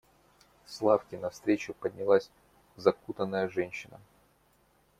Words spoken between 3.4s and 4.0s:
женщина.